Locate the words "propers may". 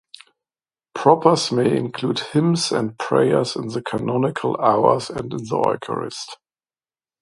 0.97-1.77